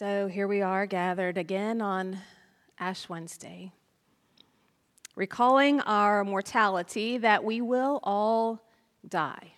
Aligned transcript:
So 0.00 0.28
here 0.28 0.48
we 0.48 0.62
are 0.62 0.86
gathered 0.86 1.36
again 1.36 1.82
on 1.82 2.16
Ash 2.78 3.06
Wednesday, 3.06 3.70
recalling 5.14 5.82
our 5.82 6.24
mortality 6.24 7.18
that 7.18 7.44
we 7.44 7.60
will 7.60 8.00
all 8.02 8.64
die, 9.06 9.52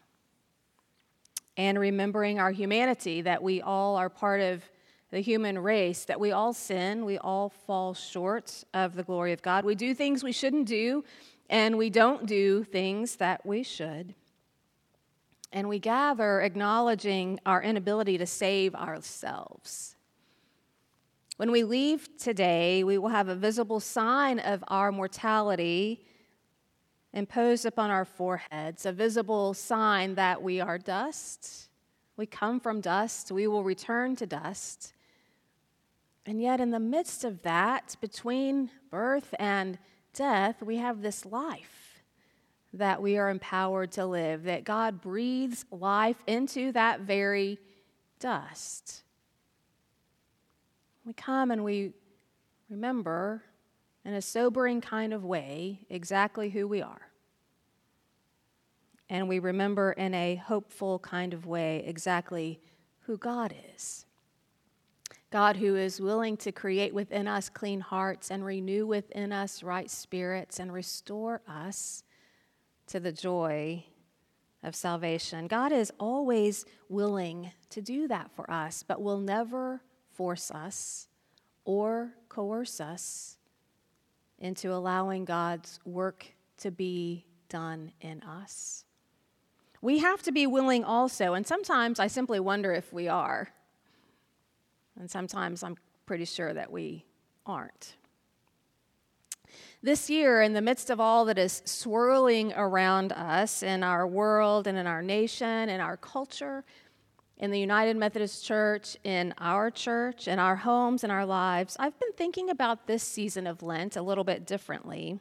and 1.56 1.78
remembering 1.78 2.40
our 2.40 2.50
humanity 2.50 3.22
that 3.22 3.40
we 3.40 3.62
all 3.62 3.94
are 3.94 4.08
part 4.08 4.40
of 4.40 4.64
the 5.12 5.20
human 5.20 5.60
race, 5.60 6.06
that 6.06 6.18
we 6.18 6.32
all 6.32 6.52
sin, 6.52 7.04
we 7.04 7.18
all 7.18 7.48
fall 7.48 7.94
short 7.94 8.64
of 8.74 8.96
the 8.96 9.04
glory 9.04 9.32
of 9.32 9.42
God. 9.42 9.64
We 9.64 9.76
do 9.76 9.94
things 9.94 10.24
we 10.24 10.32
shouldn't 10.32 10.66
do, 10.66 11.04
and 11.50 11.78
we 11.78 11.88
don't 11.88 12.26
do 12.26 12.64
things 12.64 13.14
that 13.14 13.46
we 13.46 13.62
should. 13.62 14.12
And 15.52 15.68
we 15.68 15.78
gather 15.78 16.40
acknowledging 16.40 17.38
our 17.46 17.62
inability 17.62 18.18
to 18.18 18.26
save 18.26 18.74
ourselves. 18.74 19.91
When 21.42 21.50
we 21.50 21.64
leave 21.64 22.08
today, 22.18 22.84
we 22.84 22.98
will 22.98 23.08
have 23.08 23.26
a 23.26 23.34
visible 23.34 23.80
sign 23.80 24.38
of 24.38 24.62
our 24.68 24.92
mortality 24.92 26.04
imposed 27.12 27.66
upon 27.66 27.90
our 27.90 28.04
foreheads, 28.04 28.86
a 28.86 28.92
visible 28.92 29.52
sign 29.52 30.14
that 30.14 30.40
we 30.40 30.60
are 30.60 30.78
dust. 30.78 31.68
We 32.16 32.26
come 32.26 32.60
from 32.60 32.80
dust, 32.80 33.32
we 33.32 33.48
will 33.48 33.64
return 33.64 34.14
to 34.16 34.24
dust. 34.24 34.92
And 36.26 36.40
yet, 36.40 36.60
in 36.60 36.70
the 36.70 36.78
midst 36.78 37.24
of 37.24 37.42
that, 37.42 37.96
between 38.00 38.70
birth 38.88 39.34
and 39.36 39.80
death, 40.14 40.62
we 40.62 40.76
have 40.76 41.02
this 41.02 41.26
life 41.26 42.04
that 42.72 43.02
we 43.02 43.18
are 43.18 43.30
empowered 43.30 43.90
to 43.92 44.06
live, 44.06 44.44
that 44.44 44.62
God 44.62 45.00
breathes 45.00 45.64
life 45.72 46.22
into 46.28 46.70
that 46.70 47.00
very 47.00 47.58
dust. 48.20 49.02
We 51.04 51.12
come 51.12 51.50
and 51.50 51.64
we 51.64 51.92
remember 52.68 53.42
in 54.04 54.14
a 54.14 54.22
sobering 54.22 54.80
kind 54.80 55.12
of 55.12 55.24
way 55.24 55.80
exactly 55.88 56.50
who 56.50 56.66
we 56.66 56.82
are. 56.82 57.08
And 59.08 59.28
we 59.28 59.38
remember 59.38 59.92
in 59.92 60.14
a 60.14 60.36
hopeful 60.36 60.98
kind 60.98 61.34
of 61.34 61.46
way 61.46 61.84
exactly 61.86 62.60
who 63.00 63.18
God 63.18 63.54
is. 63.74 64.06
God, 65.30 65.56
who 65.56 65.76
is 65.76 66.00
willing 66.00 66.36
to 66.38 66.52
create 66.52 66.94
within 66.94 67.26
us 67.26 67.48
clean 67.48 67.80
hearts 67.80 68.30
and 68.30 68.44
renew 68.44 68.86
within 68.86 69.32
us 69.32 69.62
right 69.62 69.90
spirits 69.90 70.58
and 70.58 70.72
restore 70.72 71.40
us 71.48 72.04
to 72.86 73.00
the 73.00 73.12
joy 73.12 73.84
of 74.62 74.74
salvation. 74.74 75.46
God 75.46 75.72
is 75.72 75.90
always 75.98 76.64
willing 76.88 77.50
to 77.70 77.80
do 77.80 78.06
that 78.08 78.30
for 78.36 78.50
us, 78.50 78.82
but 78.82 79.02
will 79.02 79.18
never 79.18 79.82
force 80.14 80.50
us 80.50 81.08
or 81.64 82.12
coerce 82.28 82.80
us 82.80 83.36
into 84.38 84.72
allowing 84.72 85.24
God's 85.24 85.78
work 85.84 86.26
to 86.58 86.70
be 86.70 87.24
done 87.48 87.92
in 88.00 88.22
us. 88.22 88.84
We 89.80 89.98
have 89.98 90.22
to 90.22 90.32
be 90.32 90.46
willing 90.46 90.84
also, 90.84 91.34
and 91.34 91.46
sometimes 91.46 91.98
I 91.98 92.06
simply 92.06 92.40
wonder 92.40 92.72
if 92.72 92.92
we 92.92 93.08
are. 93.08 93.52
And 94.98 95.10
sometimes 95.10 95.62
I'm 95.62 95.76
pretty 96.06 96.24
sure 96.24 96.52
that 96.52 96.70
we 96.70 97.04
aren't. 97.46 97.96
This 99.82 100.08
year, 100.08 100.42
in 100.42 100.52
the 100.52 100.62
midst 100.62 100.90
of 100.90 101.00
all 101.00 101.24
that 101.24 101.38
is 101.38 101.62
swirling 101.64 102.52
around 102.52 103.12
us 103.12 103.64
in 103.64 103.82
our 103.82 104.06
world 104.06 104.68
and 104.68 104.78
in 104.78 104.86
our 104.86 105.02
nation, 105.02 105.68
in 105.68 105.80
our 105.80 105.96
culture, 105.96 106.64
in 107.36 107.50
the 107.50 107.58
United 107.58 107.96
Methodist 107.96 108.44
Church, 108.44 108.96
in 109.04 109.34
our 109.38 109.70
church, 109.70 110.28
in 110.28 110.38
our 110.38 110.56
homes, 110.56 111.02
in 111.02 111.10
our 111.10 111.26
lives, 111.26 111.76
I've 111.78 111.98
been 111.98 112.12
thinking 112.12 112.50
about 112.50 112.86
this 112.86 113.02
season 113.02 113.46
of 113.46 113.62
Lent 113.62 113.96
a 113.96 114.02
little 114.02 114.24
bit 114.24 114.46
differently. 114.46 115.18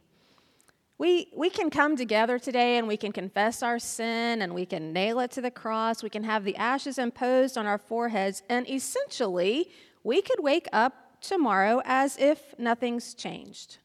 We, 0.97 1.29
we 1.35 1.49
can 1.49 1.71
come 1.71 1.95
together 1.95 2.37
today 2.37 2.77
and 2.77 2.87
we 2.87 2.95
can 2.95 3.11
confess 3.11 3.63
our 3.63 3.79
sin 3.79 4.43
and 4.43 4.53
we 4.53 4.67
can 4.67 4.93
nail 4.93 5.19
it 5.19 5.31
to 5.31 5.41
the 5.41 5.49
cross. 5.49 6.03
We 6.03 6.11
can 6.11 6.23
have 6.23 6.43
the 6.43 6.55
ashes 6.57 6.99
imposed 6.99 7.57
on 7.57 7.65
our 7.65 7.79
foreheads, 7.79 8.43
and 8.49 8.69
essentially, 8.69 9.71
we 10.03 10.21
could 10.21 10.43
wake 10.43 10.67
up 10.71 11.21
tomorrow 11.21 11.81
as 11.85 12.17
if 12.17 12.53
nothing's 12.59 13.15
changed. 13.15 13.79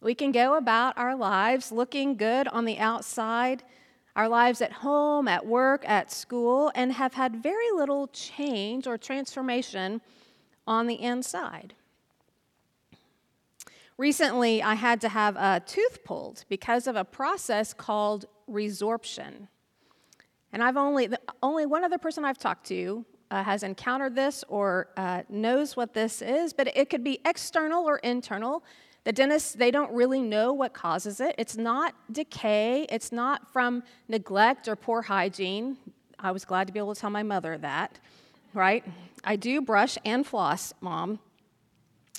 We 0.00 0.14
can 0.14 0.32
go 0.32 0.56
about 0.56 0.96
our 0.98 1.16
lives 1.16 1.72
looking 1.72 2.16
good 2.16 2.48
on 2.48 2.64
the 2.64 2.78
outside, 2.78 3.62
our 4.16 4.28
lives 4.28 4.60
at 4.60 4.72
home, 4.72 5.26
at 5.28 5.44
work, 5.44 5.84
at 5.88 6.12
school, 6.12 6.70
and 6.74 6.92
have 6.92 7.14
had 7.14 7.42
very 7.42 7.70
little 7.74 8.06
change 8.08 8.86
or 8.86 8.96
transformation 8.96 10.00
on 10.66 10.86
the 10.86 10.94
inside. 10.94 11.74
Recently, 13.96 14.62
I 14.62 14.74
had 14.74 15.00
to 15.02 15.08
have 15.08 15.36
a 15.36 15.62
tooth 15.64 16.04
pulled 16.04 16.44
because 16.48 16.86
of 16.86 16.96
a 16.96 17.04
process 17.04 17.72
called 17.72 18.26
resorption. 18.50 19.48
And 20.52 20.62
I've 20.62 20.76
only, 20.76 21.08
only 21.42 21.66
one 21.66 21.84
other 21.84 21.98
person 21.98 22.24
I've 22.24 22.38
talked 22.38 22.66
to 22.68 23.04
uh, 23.30 23.42
has 23.42 23.62
encountered 23.62 24.14
this 24.14 24.44
or 24.48 24.88
uh, 24.96 25.22
knows 25.28 25.76
what 25.76 25.94
this 25.94 26.22
is, 26.22 26.52
but 26.52 26.76
it 26.76 26.90
could 26.90 27.04
be 27.04 27.20
external 27.24 27.84
or 27.84 27.98
internal. 27.98 28.64
The 29.04 29.12
dentists, 29.12 29.52
they 29.52 29.70
don't 29.70 29.92
really 29.92 30.22
know 30.22 30.52
what 30.52 30.72
causes 30.72 31.20
it. 31.20 31.34
It's 31.36 31.56
not 31.56 31.94
decay, 32.10 32.86
it's 32.90 33.12
not 33.12 33.52
from 33.52 33.82
neglect 34.08 34.66
or 34.66 34.76
poor 34.76 35.02
hygiene. 35.02 35.76
I 36.18 36.30
was 36.30 36.46
glad 36.46 36.66
to 36.68 36.72
be 36.72 36.78
able 36.78 36.94
to 36.94 37.00
tell 37.00 37.10
my 37.10 37.22
mother 37.22 37.58
that, 37.58 37.98
right? 38.54 38.82
I 39.22 39.36
do 39.36 39.60
brush 39.60 39.98
and 40.06 40.26
floss, 40.26 40.72
mom. 40.80 41.18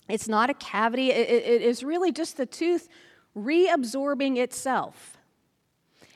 It's 0.08 0.28
not 0.28 0.52
a 0.52 0.54
cavity, 0.54 1.10
it, 1.10 1.28
it 1.28 1.62
is 1.64 1.84
really 1.84 2.12
just 2.12 2.38
the 2.38 2.46
tooth 2.46 2.88
reabsorbing 3.36 4.38
itself. 4.38 5.18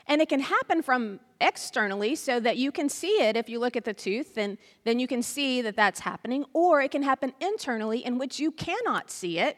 And 0.06 0.22
it 0.22 0.28
can 0.28 0.40
happen 0.40 0.82
from 0.82 1.18
externally 1.40 2.14
so 2.14 2.38
that 2.40 2.56
you 2.56 2.70
can 2.70 2.88
see 2.88 3.20
it 3.22 3.36
if 3.36 3.48
you 3.48 3.58
look 3.58 3.76
at 3.76 3.84
the 3.84 3.94
tooth, 3.94 4.38
and 4.38 4.56
then 4.84 5.00
you 5.00 5.08
can 5.08 5.22
see 5.22 5.62
that 5.62 5.74
that's 5.74 6.00
happening, 6.00 6.44
or 6.52 6.80
it 6.80 6.92
can 6.92 7.02
happen 7.02 7.32
internally 7.40 8.04
in 8.04 8.18
which 8.18 8.38
you 8.38 8.52
cannot 8.52 9.10
see 9.10 9.40
it 9.40 9.56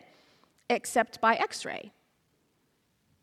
except 0.68 1.20
by 1.20 1.34
x 1.34 1.64
ray. 1.64 1.92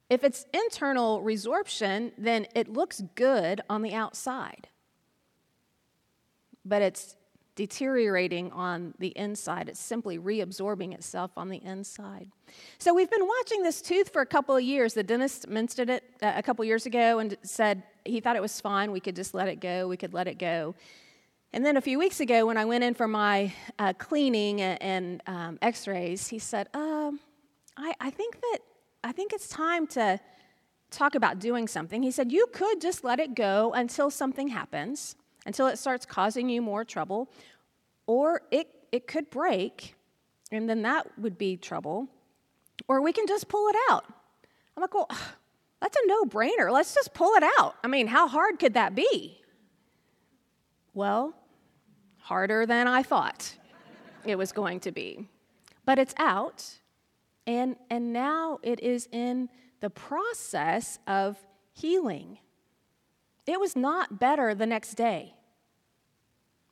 If 0.10 0.24
it's 0.24 0.46
internal 0.54 1.22
resorption, 1.22 2.12
then 2.18 2.48
it 2.56 2.68
looks 2.68 3.02
good 3.16 3.62
on 3.70 3.84
the 3.84 3.94
outside, 3.94 4.68
but 6.66 6.82
it's 6.82 7.16
deteriorating 7.60 8.52
on 8.54 8.94
the 9.00 9.10
inside. 9.18 9.68
It's 9.68 9.82
simply 9.82 10.18
reabsorbing 10.18 10.94
itself 10.94 11.32
on 11.36 11.50
the 11.50 11.58
inside. 11.58 12.32
So 12.78 12.94
we've 12.94 13.10
been 13.10 13.28
watching 13.28 13.64
this 13.64 13.82
tooth 13.82 14.14
for 14.14 14.22
a 14.22 14.26
couple 14.26 14.56
of 14.56 14.64
years. 14.64 14.94
The 14.94 15.04
dentist 15.04 15.48
mentioned 15.50 15.90
it 15.90 16.04
uh, 16.22 16.32
a 16.38 16.42
couple 16.42 16.64
years 16.64 16.86
ago 16.86 17.20
and 17.20 17.36
said 17.44 17.84
he 18.06 18.22
thought 18.22 18.38
it 18.38 18.42
was 18.42 18.62
fine. 18.62 18.94
We 18.94 19.02
could 19.02 19.16
just 19.16 19.34
let 19.34 19.50
it 19.50 19.60
go. 19.60 19.90
We 19.90 19.98
could 19.98 20.14
let 20.14 20.28
it 20.28 20.40
go. 20.40 20.74
And 21.52 21.66
then 21.66 21.76
a 21.76 21.82
few 21.82 22.00
weeks 22.00 22.22
ago, 22.22 22.46
when 22.46 22.58
I 22.58 22.64
went 22.64 22.84
in 22.84 22.94
for 22.94 23.08
my 23.08 23.54
uh, 23.78 23.92
cleaning 23.98 24.62
and, 24.62 25.22
um, 25.28 25.60
X-rays, 25.62 26.28
he 26.28 26.40
said, 26.40 26.70
um, 26.74 27.20
I, 27.78 27.94
"I 28.00 28.10
think 28.10 28.40
that 28.42 28.60
I 29.04 29.12
think 29.12 29.34
it's 29.34 29.48
time 29.48 29.88
to." 29.88 30.20
talk 30.92 31.14
about 31.14 31.38
doing 31.38 31.68
something. 31.68 32.02
He 32.02 32.10
said, 32.10 32.32
You 32.32 32.48
could 32.52 32.82
just 32.82 33.04
let 33.04 33.20
it 33.20 33.36
go 33.36 33.72
until 33.74 34.10
something 34.10 34.48
happens 34.48 35.16
until 35.46 35.68
it 35.68 35.78
starts 35.78 36.06
causing 36.06 36.50
you 36.50 36.62
more 36.62 36.84
trouble, 36.84 37.32
or 38.06 38.42
it, 38.52 38.68
it 38.92 39.08
could 39.08 39.30
break, 39.30 39.96
and 40.52 40.70
then 40.70 40.82
that 40.84 41.08
would 41.18 41.38
be 41.38 41.58
trouble, 41.58 42.08
or 42.88 43.02
we 43.02 43.14
can 43.14 43.26
just 43.28 43.48
pull 43.48 43.68
it 43.70 43.76
out. 43.90 44.06
I'm 44.76 44.82
like, 44.82 44.94
well, 44.94 45.10
that's 45.82 45.98
a 45.98 46.08
no 46.08 46.24
brainer. 46.24 46.72
Let's 46.72 46.94
just 46.94 47.14
pull 47.14 47.34
it 47.36 47.44
out. 47.58 47.76
I 47.84 47.88
mean, 47.88 48.08
how 48.08 48.28
hard 48.28 48.60
could 48.60 48.74
that 48.74 48.96
be? 48.96 49.42
Well, 50.94 51.34
harder 52.18 52.66
than 52.66 52.88
I 52.88 53.04
thought 53.04 53.56
it 54.26 54.38
was 54.38 54.52
going 54.52 54.82
to 54.82 54.92
be. 54.92 55.28
But 55.86 55.98
it's 55.98 56.14
out, 56.18 56.80
and, 57.48 57.76
and 57.90 58.14
now 58.14 58.60
it 58.64 58.80
is 58.82 59.08
in 59.12 59.50
the 59.80 59.90
process 59.90 61.00
of 61.08 61.38
healing. 61.74 62.40
It 63.46 63.60
was 63.60 63.76
not 63.76 64.20
better 64.20 64.54
the 64.54 64.66
next 64.66 64.96
day. 64.96 65.34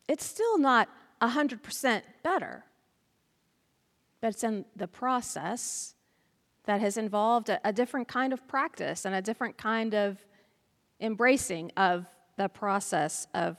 It's 0.08 0.26
still 0.26 0.58
not 0.58 0.90
100% 1.22 2.02
better, 2.24 2.66
but 4.22 4.30
it's 4.30 4.44
in 4.44 4.66
the 4.76 4.88
process 4.88 5.96
that 6.66 6.82
has 6.82 6.98
involved 6.98 7.50
a, 7.50 7.60
a, 7.68 7.74
different 7.74 8.08
kind 8.08 8.34
of 8.34 8.46
practice 8.48 9.06
and 9.06 9.16
a 9.16 9.22
different 9.22 9.58
kind 9.58 9.96
of 9.96 10.18
embracing 11.00 11.72
of 11.78 12.06
the 12.36 12.50
process 12.50 13.26
of 13.34 13.58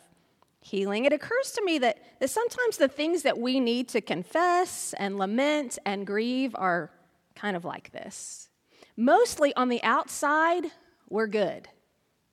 healing. 0.60 1.04
It 1.04 1.12
occurs 1.12 1.52
to 1.52 1.64
me 1.64 1.78
that, 1.78 1.98
that 2.20 2.30
sometimes 2.30 2.76
the 2.76 2.88
things 2.88 3.22
that 3.22 3.38
we 3.38 3.60
need 3.60 3.88
to 3.88 4.00
confess 4.00 4.94
and 4.98 5.18
lament 5.18 5.78
and 5.86 6.06
grieve 6.06 6.54
are 6.54 6.90
kind 7.38 7.56
of 7.56 7.64
like 7.64 7.92
this. 7.92 8.50
Mostly 8.96 9.54
on 9.54 9.68
the 9.68 9.82
outside, 9.82 10.66
we're 11.08 11.28
good 11.28 11.68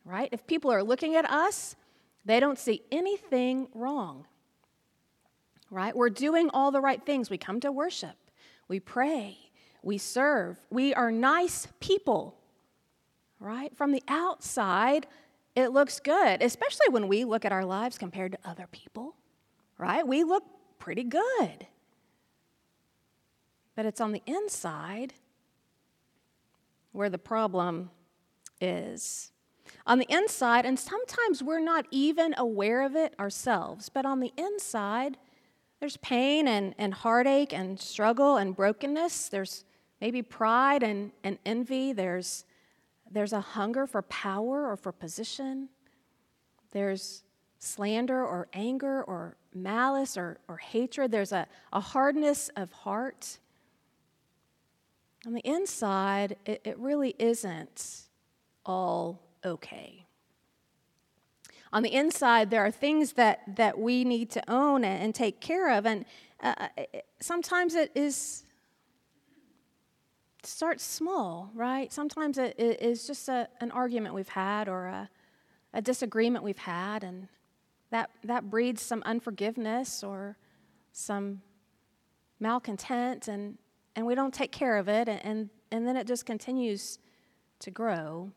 right? 0.06 0.30
If 0.32 0.46
people 0.48 0.72
are 0.72 0.84
looking 0.84 1.16
at 1.16 1.30
us, 1.30 1.76
they 2.26 2.40
don't 2.40 2.60
see 2.60 2.84
anything 2.92 3.68
wrong. 3.74 4.26
right? 5.72 5.96
We're 5.96 6.10
doing 6.10 6.50
all 6.54 6.72
the 6.72 6.82
right 6.82 7.04
things. 7.06 7.30
We 7.30 7.38
come 7.38 7.60
to 7.62 7.72
worship, 7.72 8.16
we 8.68 8.80
pray, 8.80 9.38
we 9.84 9.98
serve, 9.98 10.58
we 10.70 10.94
are 10.94 11.12
nice 11.12 11.68
people, 11.80 12.38
right? 13.40 13.76
From 13.76 13.92
the 13.92 14.04
outside, 14.08 15.08
it 15.56 15.70
looks 15.70 16.00
good, 16.00 16.42
especially 16.42 16.90
when 16.90 17.08
we 17.08 17.26
look 17.26 17.46
at 17.46 17.52
our 17.52 17.66
lives 17.66 17.98
compared 17.98 18.34
to 18.34 18.40
other 18.46 18.68
people, 18.72 19.16
right? 19.78 20.08
We 20.08 20.24
look 20.24 20.44
pretty 20.80 21.04
good. 21.04 21.68
But 23.76 23.86
it's 23.86 24.02
on 24.02 24.12
the 24.12 24.22
inside 24.26 25.14
where 26.92 27.10
the 27.10 27.18
problem 27.18 27.90
is. 28.62 29.32
On 29.86 30.00
the 30.00 30.08
inside, 30.10 30.66
and 30.66 30.80
sometimes 30.80 31.44
we're 31.44 31.60
not 31.60 31.86
even 31.92 32.34
aware 32.38 32.84
of 32.84 32.96
it 32.96 33.14
ourselves, 33.20 33.90
but 33.90 34.06
on 34.06 34.20
the 34.20 34.32
inside, 34.38 35.18
there's 35.80 35.98
pain 35.98 36.48
and, 36.48 36.74
and 36.78 36.94
heartache 36.94 37.54
and 37.54 37.80
struggle 37.80 38.38
and 38.38 38.56
brokenness. 38.56 39.30
There's 39.30 39.66
maybe 40.00 40.22
pride 40.22 40.84
and, 40.84 41.12
and 41.24 41.38
envy. 41.46 41.94
There's, 41.94 42.46
there's 43.12 43.34
a 43.34 43.42
hunger 43.42 43.86
for 43.86 44.02
power 44.04 44.70
or 44.70 44.78
for 44.78 44.92
position. 44.92 45.70
There's 46.72 47.24
slander 47.60 48.26
or 48.26 48.48
anger 48.54 49.04
or 49.04 49.36
malice 49.54 50.18
or, 50.18 50.38
or 50.48 50.58
hatred. 50.58 51.12
There's 51.12 51.32
a, 51.32 51.48
a 51.74 51.80
hardness 51.80 52.50
of 52.56 52.72
heart. 52.72 53.40
On 55.26 55.34
the 55.34 55.42
inside, 55.42 56.38
it, 56.46 56.62
it 56.64 56.78
really 56.78 57.16
isn't 57.18 58.04
all 58.66 59.22
okay. 59.44 60.06
On 61.74 61.82
the 61.82 61.94
inside, 61.94 62.52
there 62.52 62.64
are 62.64 62.72
things 62.72 63.14
that, 63.14 63.42
that 63.56 63.80
we 63.80 64.04
need 64.04 64.30
to 64.32 64.44
own 64.50 64.86
and, 64.86 65.16
take 65.16 65.42
care 65.42 65.72
of, 65.72 65.86
and 65.86 66.06
uh, 66.42 66.68
sometimes 67.20 67.74
it 67.74 67.92
is 67.96 68.44
starts 70.44 70.84
small, 70.84 71.50
right? 71.56 71.92
Sometimes 71.92 72.38
it 72.38 72.56
is 72.60 73.08
just 73.08 73.28
a, 73.28 73.50
an 73.62 73.72
argument 73.72 74.14
we've 74.14 74.30
had 74.30 74.70
or 74.70 74.86
a, 74.86 75.10
a 75.74 75.82
disagreement 75.82 76.44
we've 76.44 76.58
had, 76.60 77.04
and 77.04 77.28
that, 77.90 78.12
that 78.24 78.52
breeds 78.52 78.82
some 78.82 79.02
unforgiveness 79.08 80.04
or 80.04 80.38
some 80.92 81.42
malcontent, 82.40 83.28
and, 83.28 83.58
and 83.96 84.06
we 84.06 84.16
don't 84.16 84.34
take 84.34 84.52
care 84.52 84.78
of 84.78 84.88
it, 84.88 85.08
and, 85.08 85.50
and, 85.72 85.88
then 85.88 85.96
it 85.96 86.08
just 86.08 86.26
continues 86.26 87.00
to 87.60 87.72
grow. 87.72 88.32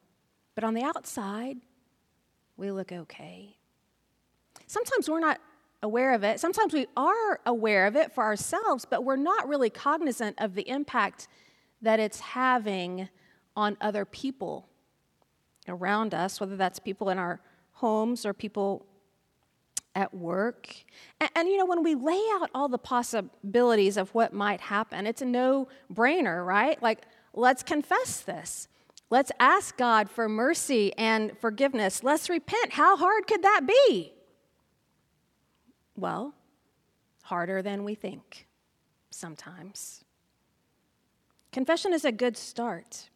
But 0.54 0.64
on 0.64 0.74
the 0.74 0.82
outside, 0.82 1.56
we 2.56 2.70
look 2.70 2.92
okay. 2.92 3.56
Sometimes 4.66 5.08
we're 5.08 5.20
not 5.20 5.40
aware 5.82 6.12
of 6.14 6.24
it. 6.24 6.40
Sometimes 6.40 6.72
we 6.72 6.86
are 6.96 7.40
aware 7.46 7.86
of 7.86 7.96
it 7.96 8.12
for 8.12 8.24
ourselves, 8.24 8.84
but 8.84 9.04
we're 9.04 9.16
not 9.16 9.48
really 9.48 9.70
cognizant 9.70 10.36
of 10.38 10.54
the 10.54 10.68
impact 10.68 11.28
that 11.82 12.00
it's 12.00 12.20
having 12.20 13.08
on 13.56 13.76
other 13.80 14.04
people 14.04 14.68
around 15.68 16.14
us, 16.14 16.40
whether 16.40 16.56
that's 16.56 16.78
people 16.78 17.10
in 17.10 17.18
our 17.18 17.40
homes 17.72 18.26
or 18.26 18.32
people 18.32 18.86
at 19.98 20.14
work. 20.14 20.68
And, 21.20 21.28
and, 21.34 21.48
you 21.48 21.56
know, 21.56 21.66
when 21.66 21.82
we 21.82 21.96
lay 21.96 22.22
out 22.34 22.50
all 22.54 22.68
the 22.68 22.78
possibilities 22.78 23.96
of 23.96 24.14
what 24.14 24.32
might 24.32 24.60
happen, 24.60 25.08
it's 25.08 25.20
a 25.20 25.24
no 25.24 25.66
brainer, 25.92 26.46
right? 26.46 26.80
Like, 26.80 27.02
let's 27.34 27.64
confess 27.64 28.20
this. 28.20 28.68
Let's 29.10 29.32
ask 29.40 29.76
God 29.76 30.08
for 30.08 30.28
mercy 30.28 30.92
and 30.96 31.36
forgiveness. 31.38 32.04
Let's 32.04 32.30
repent. 32.30 32.74
How 32.74 32.96
hard 32.96 33.26
could 33.26 33.42
that 33.42 33.62
be? 33.66 34.12
Well, 35.96 36.32
harder 37.24 37.60
than 37.60 37.82
we 37.82 37.96
think 37.96 38.46
sometimes. 39.10 40.04
Confession 41.50 41.92
is 41.92 42.04
a 42.04 42.12
good 42.12 42.36
start, 42.36 43.08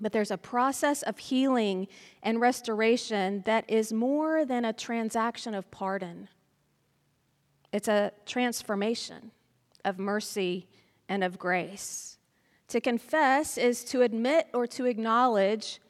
but 0.00 0.12
there's 0.12 0.30
a 0.30 0.38
process 0.38 1.02
of 1.02 1.18
healing 1.18 1.88
and 2.22 2.40
restoration 2.40 3.42
that 3.46 3.68
is 3.68 3.92
more 3.92 4.44
than 4.44 4.64
a 4.64 4.72
transaction 4.72 5.54
of 5.54 5.70
pardon. 5.70 6.28
It's 7.72 7.88
a 7.88 8.12
transformation 8.26 9.30
of 9.84 9.98
mercy 9.98 10.66
and 11.08 11.22
of 11.22 11.38
grace. 11.38 12.18
To 12.68 12.80
confess 12.80 13.56
is 13.58 13.84
to 13.84 14.02
admit 14.02 14.48
or 14.52 14.66
to 14.68 14.84
acknowledge 14.84 15.80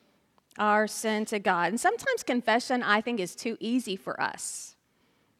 our 0.59 0.87
sin 0.87 1.25
to 1.27 1.39
God. 1.39 1.69
And 1.69 1.81
sometimes 1.81 2.23
confession, 2.23 2.83
I 2.83 3.01
think, 3.01 3.21
is 3.21 3.35
too 3.35 3.57
easy 3.61 3.97
for 3.97 4.21
us, 4.21 4.77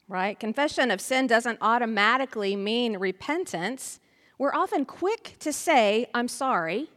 right? 0.09 0.39
Confession 0.39 0.91
of 0.91 1.01
sin 1.01 1.27
doesn't 1.27 1.59
automatically 1.61 2.57
mean 2.57 2.99
repentance. 2.99 4.01
We're 4.39 4.55
often 4.55 4.85
quick 4.85 5.37
to 5.41 5.53
say, 5.53 6.09
I'm 6.15 6.29
sorry, 6.29 6.89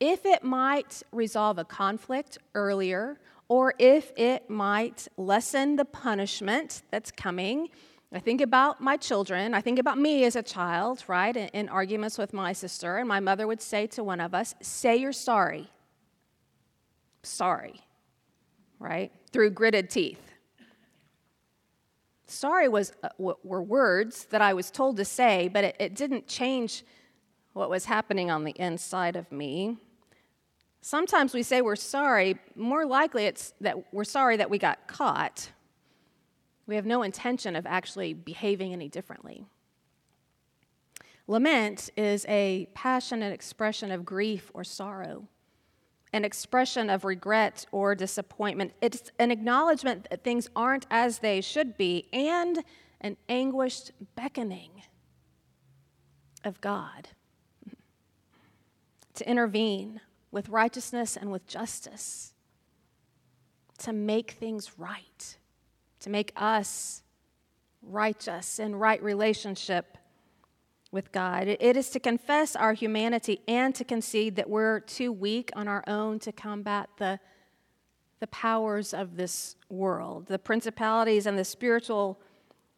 if 0.00 0.24
it 0.24 0.42
might 0.42 1.02
resolve 1.12 1.58
a 1.58 1.64
conflict 1.64 2.38
earlier 2.54 3.18
or 3.50 3.74
if 3.78 4.12
it 4.16 4.48
might 4.48 5.08
lessen 5.16 5.74
the 5.74 5.84
punishment 5.84 6.82
that's 6.90 7.10
coming. 7.10 7.68
I 8.12 8.20
think 8.20 8.40
about 8.40 8.80
my 8.80 8.96
children. 8.96 9.54
I 9.54 9.60
think 9.60 9.80
about 9.80 9.98
me 9.98 10.24
as 10.24 10.36
a 10.36 10.42
child, 10.42 11.04
right, 11.08 11.36
in, 11.36 11.48
in 11.48 11.68
arguments 11.68 12.16
with 12.16 12.32
my 12.32 12.52
sister, 12.52 12.96
and 12.98 13.08
my 13.08 13.18
mother 13.18 13.48
would 13.48 13.60
say 13.60 13.88
to 13.88 14.04
one 14.04 14.20
of 14.20 14.34
us, 14.34 14.54
Say 14.62 14.96
you're 14.96 15.12
sorry. 15.12 15.68
Sorry, 17.24 17.80
right? 18.78 19.12
Through 19.32 19.50
gritted 19.50 19.90
teeth. 19.90 20.22
Sorry 22.26 22.68
was, 22.68 22.92
uh, 23.02 23.08
were 23.18 23.62
words 23.62 24.26
that 24.26 24.40
I 24.40 24.54
was 24.54 24.70
told 24.70 24.96
to 24.98 25.04
say, 25.04 25.48
but 25.48 25.64
it, 25.64 25.76
it 25.80 25.94
didn't 25.96 26.28
change 26.28 26.84
what 27.52 27.68
was 27.68 27.86
happening 27.86 28.30
on 28.30 28.44
the 28.44 28.52
inside 28.52 29.16
of 29.16 29.30
me. 29.32 29.76
Sometimes 30.80 31.34
we 31.34 31.42
say 31.42 31.60
we're 31.60 31.76
sorry, 31.76 32.38
more 32.56 32.86
likely 32.86 33.24
it's 33.24 33.52
that 33.60 33.92
we're 33.92 34.04
sorry 34.04 34.36
that 34.36 34.50
we 34.50 34.58
got 34.58 34.86
caught. 34.86 35.50
We 36.66 36.76
have 36.76 36.86
no 36.86 37.02
intention 37.02 37.56
of 37.56 37.66
actually 37.66 38.14
behaving 38.14 38.72
any 38.72 38.88
differently. 38.88 39.44
Lament 41.26 41.90
is 41.96 42.24
a 42.28 42.68
passionate 42.74 43.32
expression 43.32 43.90
of 43.90 44.04
grief 44.04 44.50
or 44.54 44.64
sorrow 44.64 45.28
an 46.12 46.24
expression 46.24 46.90
of 46.90 47.04
regret 47.04 47.66
or 47.72 47.94
disappointment. 47.94 48.72
It's 48.80 49.10
an 49.18 49.30
acknowledgement 49.30 50.08
that 50.10 50.24
things 50.24 50.48
aren't 50.56 50.86
as 50.90 51.18
they 51.18 51.40
should 51.40 51.76
be, 51.76 52.08
and 52.12 52.64
an 53.00 53.16
anguished 53.28 53.92
beckoning 54.16 54.82
of 56.44 56.60
God 56.60 57.08
to 59.14 59.28
intervene 59.28 60.00
with 60.30 60.48
righteousness 60.48 61.16
and 61.16 61.30
with 61.30 61.46
justice, 61.46 62.32
to 63.78 63.92
make 63.92 64.32
things 64.32 64.78
right, 64.78 65.36
to 66.00 66.10
make 66.10 66.32
us 66.36 67.02
righteous 67.82 68.58
in 68.58 68.76
right 68.76 69.02
relationship 69.02 69.96
with 70.92 71.12
God. 71.12 71.46
It 71.48 71.76
is 71.76 71.90
to 71.90 72.00
confess 72.00 72.56
our 72.56 72.72
humanity 72.72 73.40
and 73.46 73.74
to 73.76 73.84
concede 73.84 74.36
that 74.36 74.50
we're 74.50 74.80
too 74.80 75.12
weak 75.12 75.50
on 75.54 75.68
our 75.68 75.84
own 75.86 76.18
to 76.20 76.32
combat 76.32 76.90
the, 76.98 77.20
the 78.18 78.26
powers 78.26 78.92
of 78.92 79.16
this 79.16 79.56
world, 79.68 80.26
the 80.26 80.38
principalities 80.38 81.26
and 81.26 81.38
the 81.38 81.44
spiritual 81.44 82.20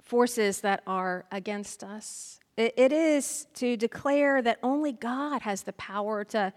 forces 0.02 0.60
that 0.60 0.82
are 0.86 1.24
against 1.32 1.82
us. 1.82 2.38
It, 2.56 2.74
it 2.76 2.92
is 2.92 3.46
to 3.54 3.76
declare 3.76 4.42
that 4.42 4.58
only 4.62 4.92
God 4.92 5.42
has 5.42 5.62
the 5.62 5.72
power 5.72 6.22
to 6.24 6.52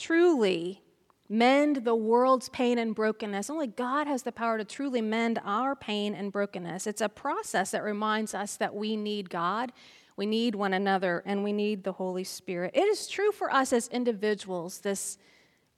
truly 0.00 0.82
mend 1.28 1.84
the 1.84 1.94
world's 1.94 2.48
pain 2.48 2.78
and 2.78 2.94
brokenness. 2.94 3.50
Only 3.50 3.68
God 3.68 4.06
has 4.06 4.22
the 4.22 4.32
power 4.32 4.58
to 4.58 4.64
truly 4.64 5.00
mend 5.00 5.38
our 5.44 5.76
pain 5.76 6.14
and 6.14 6.32
brokenness. 6.32 6.86
It's 6.86 7.00
a 7.00 7.08
process 7.08 7.70
that 7.70 7.84
reminds 7.84 8.34
us 8.34 8.56
that 8.56 8.74
we 8.74 8.96
need 8.96 9.30
God 9.30 9.72
we 10.20 10.26
need 10.26 10.54
one 10.54 10.74
another 10.74 11.22
and 11.24 11.42
we 11.42 11.54
need 11.54 11.82
the 11.82 11.92
Holy 11.92 12.24
Spirit. 12.24 12.72
It 12.74 12.82
is 12.82 13.08
true 13.08 13.32
for 13.32 13.50
us 13.50 13.72
as 13.72 13.88
individuals, 13.88 14.80
this 14.80 15.16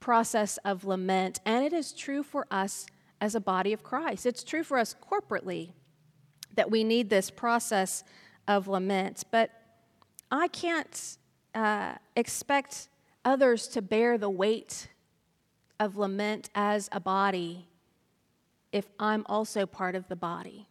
process 0.00 0.58
of 0.64 0.84
lament, 0.84 1.38
and 1.46 1.64
it 1.64 1.72
is 1.72 1.92
true 1.92 2.24
for 2.24 2.48
us 2.50 2.86
as 3.20 3.36
a 3.36 3.40
body 3.40 3.72
of 3.72 3.84
Christ. 3.84 4.26
It's 4.26 4.42
true 4.42 4.64
for 4.64 4.78
us 4.78 4.96
corporately 5.00 5.74
that 6.56 6.72
we 6.72 6.82
need 6.82 7.08
this 7.08 7.30
process 7.30 8.02
of 8.48 8.66
lament. 8.66 9.22
But 9.30 9.52
I 10.28 10.48
can't 10.48 11.18
uh, 11.54 11.94
expect 12.16 12.88
others 13.24 13.68
to 13.68 13.82
bear 13.82 14.18
the 14.18 14.30
weight 14.30 14.88
of 15.78 15.96
lament 15.96 16.50
as 16.54 16.88
a 16.92 17.00
body 17.00 17.66
if 18.72 18.86
I'm 18.98 19.24
also 19.26 19.66
part 19.66 19.94
of 19.94 20.08
the 20.08 20.16
body. 20.16 20.68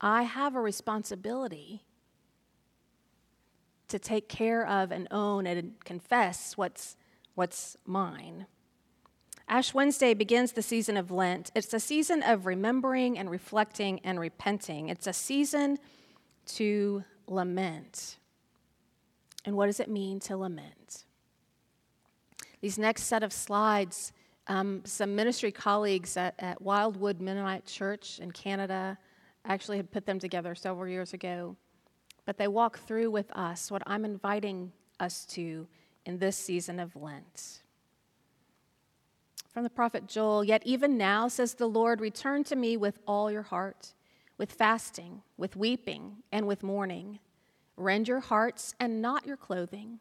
I 0.00 0.22
have 0.22 0.54
a 0.54 0.60
responsibility 0.60 1.82
to 3.88 3.98
take 3.98 4.28
care 4.28 4.66
of 4.66 4.92
and 4.92 5.08
own 5.10 5.46
and 5.46 5.74
confess 5.84 6.56
what's, 6.56 6.96
what's 7.34 7.76
mine. 7.84 8.46
Ash 9.48 9.74
Wednesday 9.74 10.14
begins 10.14 10.52
the 10.52 10.62
season 10.62 10.96
of 10.96 11.10
Lent. 11.10 11.50
It's 11.54 11.72
a 11.74 11.80
season 11.80 12.22
of 12.22 12.46
remembering 12.46 13.18
and 13.18 13.30
reflecting 13.30 14.00
and 14.00 14.18
repenting. 14.18 14.88
It's 14.88 15.06
a 15.06 15.12
season 15.12 15.78
to 16.46 17.04
lament. 17.26 18.18
And 19.44 19.56
what 19.56 19.66
does 19.66 19.80
it 19.80 19.88
mean 19.88 20.20
to 20.20 20.36
lament? 20.36 21.04
These 22.60 22.78
next 22.78 23.04
set 23.04 23.22
of 23.22 23.32
slides, 23.32 24.12
um, 24.46 24.82
some 24.84 25.14
ministry 25.14 25.52
colleagues 25.52 26.16
at, 26.16 26.34
at 26.38 26.62
Wildwood 26.62 27.20
Mennonite 27.20 27.66
Church 27.66 28.18
in 28.20 28.30
Canada 28.30 28.98
actually 29.44 29.76
had 29.76 29.90
put 29.90 30.06
them 30.06 30.18
together 30.18 30.54
several 30.54 30.88
years 30.88 31.12
ago. 31.12 31.56
But 32.24 32.38
they 32.38 32.48
walk 32.48 32.78
through 32.78 33.10
with 33.10 33.30
us 33.36 33.70
what 33.70 33.82
I'm 33.86 34.04
inviting 34.04 34.72
us 34.98 35.26
to 35.26 35.66
in 36.06 36.18
this 36.18 36.36
season 36.36 36.80
of 36.80 36.96
Lent. 36.96 37.62
From 39.52 39.62
the 39.62 39.70
prophet 39.70 40.06
Joel, 40.06 40.42
yet 40.42 40.62
even 40.64 40.96
now, 40.96 41.28
says 41.28 41.54
the 41.54 41.68
Lord, 41.68 42.00
return 42.00 42.44
to 42.44 42.56
me 42.56 42.76
with 42.76 42.98
all 43.06 43.30
your 43.30 43.42
heart, 43.42 43.92
with 44.36 44.52
fasting, 44.52 45.22
with 45.36 45.54
weeping, 45.54 46.16
and 46.32 46.46
with 46.46 46.62
mourning. 46.62 47.20
Rend 47.76 48.08
your 48.08 48.20
hearts 48.20 48.74
and 48.78 49.02
not 49.02 49.26
your 49.26 49.36
clothing. 49.36 49.98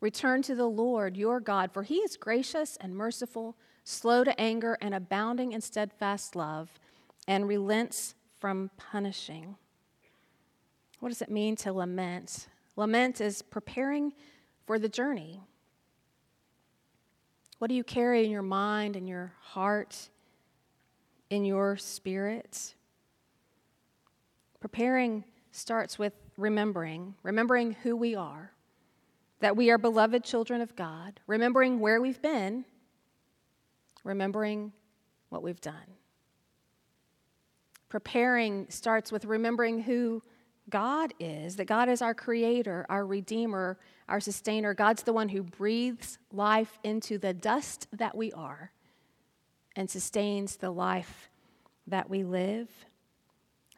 Return 0.00 0.42
to 0.42 0.54
the 0.54 0.66
Lord 0.66 1.16
your 1.16 1.40
God, 1.40 1.72
for 1.72 1.82
he 1.82 1.96
is 1.96 2.16
gracious 2.16 2.76
and 2.80 2.94
merciful, 2.94 3.56
slow 3.84 4.22
to 4.22 4.38
anger, 4.40 4.76
and 4.80 4.94
abounding 4.94 5.52
in 5.52 5.60
steadfast 5.60 6.36
love, 6.36 6.78
and 7.26 7.48
relents 7.48 8.14
from 8.38 8.70
punishing. 8.76 9.56
What 11.00 11.08
does 11.08 11.22
it 11.22 11.30
mean 11.30 11.56
to 11.56 11.72
lament? 11.72 12.48
Lament 12.76 13.20
is 13.20 13.42
preparing 13.42 14.12
for 14.66 14.78
the 14.78 14.88
journey. 14.88 15.40
What 17.58 17.68
do 17.68 17.74
you 17.74 17.84
carry 17.84 18.24
in 18.24 18.30
your 18.30 18.42
mind, 18.42 18.96
in 18.96 19.06
your 19.06 19.32
heart, 19.40 20.10
in 21.30 21.44
your 21.44 21.76
spirit? 21.76 22.74
Preparing 24.60 25.24
starts 25.50 25.98
with 25.98 26.12
remembering, 26.36 27.14
remembering 27.22 27.72
who 27.82 27.96
we 27.96 28.14
are, 28.14 28.52
that 29.40 29.56
we 29.56 29.70
are 29.70 29.78
beloved 29.78 30.24
children 30.24 30.60
of 30.60 30.74
God, 30.76 31.20
remembering 31.26 31.80
where 31.80 32.00
we've 32.00 32.20
been, 32.22 32.64
remembering 34.04 34.72
what 35.28 35.42
we've 35.42 35.60
done. 35.60 35.74
Preparing 37.88 38.66
starts 38.70 39.12
with 39.12 39.24
remembering 39.24 39.82
who 39.82 40.22
God 40.70 41.12
is, 41.20 41.56
that 41.56 41.66
God 41.66 41.88
is 41.88 42.00
our 42.00 42.14
creator, 42.14 42.86
our 42.88 43.06
redeemer, 43.06 43.78
our 44.08 44.20
sustainer. 44.20 44.74
God's 44.74 45.02
the 45.02 45.12
one 45.12 45.28
who 45.28 45.42
breathes 45.42 46.18
life 46.32 46.78
into 46.82 47.18
the 47.18 47.34
dust 47.34 47.86
that 47.92 48.16
we 48.16 48.32
are 48.32 48.72
and 49.76 49.90
sustains 49.90 50.56
the 50.56 50.70
life 50.70 51.28
that 51.86 52.08
we 52.08 52.24
live. 52.24 52.68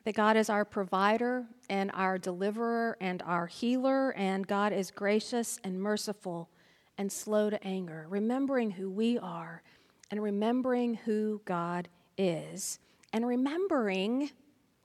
That 0.07 0.15
God 0.15 0.37
is 0.37 0.49
our 0.49 0.65
provider 0.65 1.47
and 1.69 1.91
our 1.93 2.17
deliverer 2.17 2.97
and 3.01 3.21
our 3.23 3.49
healer, 3.49 4.13
and 4.13 4.47
God 4.47 4.73
is 4.73 4.93
gracious 4.93 5.59
and 5.65 5.83
merciful 5.83 6.49
and 6.97 7.11
slow 7.11 7.51
to 7.51 7.61
anger. 7.67 8.07
Remembering 8.09 8.71
who 8.71 8.89
we 8.89 9.19
are 9.19 9.65
and 10.13 10.23
remembering 10.23 10.95
who 10.95 11.41
God 11.45 11.89
is, 12.17 12.79
and 13.13 13.27
remembering 13.27 14.31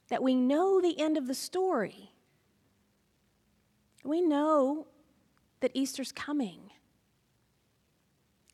that 0.09 0.23
we 0.23 0.33
know 0.33 0.81
the 0.81 0.99
end 0.99 1.17
of 1.17 1.27
the 1.27 1.35
story. 1.35 2.13
We 4.03 4.21
know 4.21 4.87
that 5.59 5.69
Easter's 5.75 6.11
coming. 6.11 6.71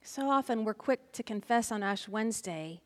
So 0.04 0.30
often 0.30 0.66
we're 0.66 0.74
quick 0.74 1.14
to 1.14 1.24
confess 1.24 1.72
on 1.72 1.82
Ash 1.82 2.10
Wednesday 2.10 2.82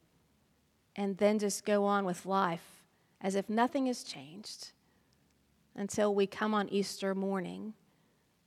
and 0.95 1.17
then 1.17 1.39
just 1.39 1.65
go 1.65 1.85
on 1.85 2.05
with 2.05 2.27
life 2.27 2.80
as 3.21 3.35
if 3.35 3.49
nothing 3.49 3.85
has 3.85 4.03
changed 4.03 4.71
until 5.75 6.13
we 6.13 6.27
come 6.27 6.53
on 6.53 6.67
Easter 6.69 7.15
morning 7.15 7.73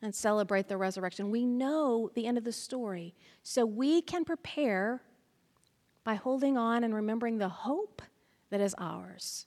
and 0.03 0.15
celebrate 0.15 0.69
the 0.69 0.77
resurrection. 0.77 1.31
We 1.31 1.47
know 1.47 2.11
the 2.15 2.27
end 2.27 2.37
of 2.37 2.45
the 2.45 2.53
story, 2.53 3.15
so 3.43 3.65
we 3.65 4.03
can 4.03 4.25
prepare 4.25 5.03
by 6.03 6.15
holding 6.15 6.59
on 6.59 6.85
and 6.85 6.95
remembering 6.95 7.39
the 7.39 7.49
hope 7.49 8.03
that 8.51 8.61
is 8.61 8.75
ours 8.77 9.47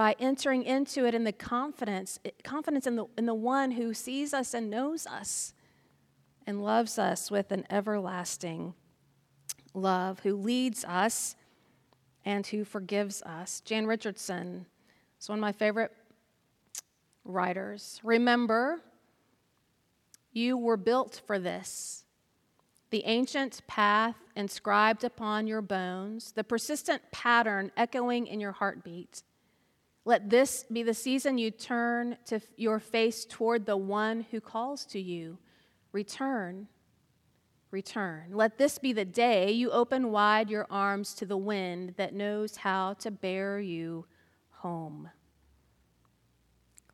by 0.00 0.16
entering 0.18 0.62
into 0.62 1.04
it 1.04 1.14
in 1.14 1.24
the 1.24 1.32
confidence, 1.32 2.18
confidence 2.42 2.86
in 2.86 2.96
the, 2.96 3.04
in 3.18 3.26
the 3.26 3.34
one 3.34 3.72
who 3.72 3.92
sees 3.92 4.32
us 4.32 4.54
and 4.54 4.70
knows 4.70 5.06
us 5.06 5.52
and 6.46 6.64
loves 6.64 6.98
us 6.98 7.30
with 7.30 7.52
an 7.52 7.66
everlasting 7.68 8.72
love, 9.74 10.20
who 10.20 10.34
leads 10.34 10.86
us 10.86 11.36
and 12.24 12.46
who 12.46 12.64
forgives 12.64 13.22
us. 13.22 13.60
Jan 13.60 13.86
Richardson 13.86 14.66
is 15.20 15.28
one 15.28 15.38
of 15.38 15.42
my 15.42 15.52
favorite 15.52 15.92
writers. 17.24 18.00
Remember, 18.02 18.80
you 20.32 20.56
were 20.56 20.76
built 20.76 21.22
for 21.26 21.38
this. 21.38 22.04
The 22.90 23.04
ancient 23.04 23.66
path 23.66 24.16
inscribed 24.34 25.04
upon 25.04 25.46
your 25.46 25.62
bones, 25.62 26.32
the 26.32 26.44
persistent 26.44 27.02
pattern 27.12 27.70
echoing 27.76 28.26
in 28.26 28.40
your 28.40 28.52
heartbeat. 28.52 29.22
Let 30.04 30.30
this 30.30 30.64
be 30.72 30.82
the 30.82 30.94
season 30.94 31.38
you 31.38 31.50
turn 31.50 32.16
to 32.26 32.40
your 32.56 32.80
face 32.80 33.24
toward 33.24 33.66
the 33.66 33.76
one 33.76 34.26
who 34.30 34.40
calls 34.40 34.84
to 34.86 35.00
you. 35.00 35.38
Return, 35.92 36.68
return. 37.70 38.30
Let 38.32 38.58
this 38.58 38.78
be 38.78 38.92
the 38.92 39.04
day 39.04 39.50
you 39.50 39.70
open 39.70 40.10
wide 40.10 40.50
your 40.50 40.66
arms 40.70 41.14
to 41.14 41.26
the 41.26 41.36
wind 41.36 41.94
that 41.96 42.14
knows 42.14 42.56
how 42.56 42.94
to 42.94 43.10
bear 43.10 43.60
you 43.60 44.06
home. 44.50 45.10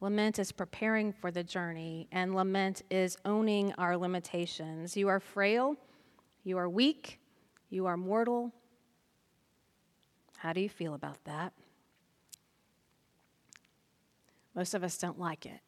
Lament 0.01 0.39
is 0.39 0.53
preparing 0.53 1.13
for 1.13 1.31
the 1.31 1.43
journey, 1.43 2.07
and 2.13 2.35
lament 2.35 2.83
is 2.91 3.17
owning 3.25 3.73
our 3.79 3.97
limitations. 3.97 4.97
You 4.97 5.09
are 5.09 5.21
frail, 5.21 5.77
you 6.45 6.59
are 6.59 6.69
weak, 6.69 7.19
you 7.71 7.87
are 7.87 7.97
mortal. 7.97 8.53
How 10.37 10.53
do 10.53 10.61
you 10.61 10.69
feel 10.69 10.93
about 10.93 11.25
that? 11.25 11.55
Most 14.55 14.75
of 14.75 14.85
us 14.85 14.99
don't 14.99 15.19
like 15.19 15.47
it. 15.47 15.61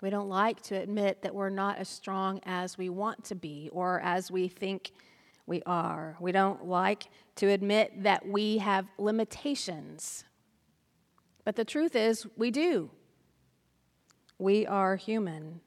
We 0.00 0.10
don't 0.10 0.28
like 0.28 0.60
to 0.62 0.76
admit 0.76 1.22
that 1.22 1.34
we're 1.34 1.50
not 1.50 1.78
as 1.78 1.88
strong 1.88 2.40
as 2.44 2.78
we 2.78 2.88
want 2.88 3.24
to 3.24 3.34
be 3.34 3.68
or 3.72 4.00
as 4.00 4.30
we 4.30 4.46
think 4.46 4.92
we 5.46 5.62
are. 5.66 6.16
We 6.20 6.30
don't 6.30 6.66
like 6.66 7.08
to 7.36 7.48
admit 7.48 8.04
that 8.04 8.26
we 8.26 8.58
have 8.58 8.86
limitations. 8.96 10.24
But 11.44 11.56
the 11.56 11.64
truth 11.64 11.96
is, 11.96 12.26
we 12.36 12.50
do. 12.50 12.90
We 14.38 14.66
are 14.66 14.94
human. 14.94 15.60